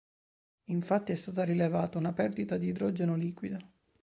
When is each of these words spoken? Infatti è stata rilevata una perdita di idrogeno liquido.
Infatti 0.69 1.11
è 1.11 1.15
stata 1.15 1.43
rilevata 1.43 1.99
una 1.99 2.11
perdita 2.11 2.57
di 2.57 2.69
idrogeno 2.69 3.15
liquido. 3.15 3.59